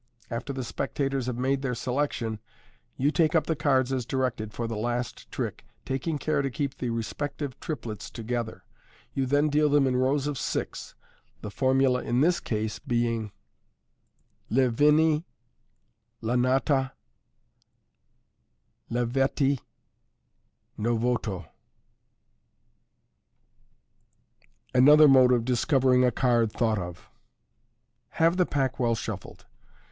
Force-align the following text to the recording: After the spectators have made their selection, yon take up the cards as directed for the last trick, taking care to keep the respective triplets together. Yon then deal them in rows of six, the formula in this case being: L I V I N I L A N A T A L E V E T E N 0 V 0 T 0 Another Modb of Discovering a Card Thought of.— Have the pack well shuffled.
After 0.31 0.51
the 0.51 0.63
spectators 0.63 1.27
have 1.27 1.37
made 1.37 1.61
their 1.61 1.75
selection, 1.75 2.39
yon 2.97 3.11
take 3.11 3.35
up 3.35 3.45
the 3.45 3.55
cards 3.55 3.93
as 3.93 4.03
directed 4.03 4.51
for 4.51 4.65
the 4.67 4.75
last 4.75 5.29
trick, 5.31 5.63
taking 5.85 6.17
care 6.17 6.41
to 6.41 6.49
keep 6.49 6.75
the 6.75 6.89
respective 6.89 7.59
triplets 7.59 8.09
together. 8.09 8.63
Yon 9.13 9.27
then 9.27 9.49
deal 9.49 9.69
them 9.69 9.85
in 9.85 9.95
rows 9.95 10.25
of 10.25 10.39
six, 10.39 10.95
the 11.41 11.51
formula 11.51 12.01
in 12.01 12.19
this 12.21 12.39
case 12.39 12.79
being: 12.79 13.31
L 14.49 14.59
I 14.61 14.67
V 14.69 14.85
I 14.85 14.87
N 14.87 14.99
I 14.99 15.01
L 16.23 16.29
A 16.31 16.33
N 16.33 16.45
A 16.45 16.59
T 16.59 16.73
A 16.73 16.93
L 18.89 19.03
E 19.03 19.05
V 19.05 19.21
E 19.21 19.25
T 19.35 19.45
E 19.45 19.59
N 20.79 20.83
0 20.85 20.95
V 20.97 21.01
0 21.01 21.17
T 21.17 21.23
0 21.27 21.45
Another 24.73 25.07
Modb 25.07 25.35
of 25.35 25.45
Discovering 25.45 26.03
a 26.03 26.09
Card 26.09 26.51
Thought 26.51 26.79
of.— 26.79 27.07
Have 28.19 28.37
the 28.37 28.47
pack 28.47 28.79
well 28.79 28.95
shuffled. 28.95 29.45